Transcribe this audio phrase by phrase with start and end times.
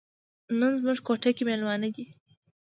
[0.59, 2.05] نن زموږ کوټه کې میلمانه دي.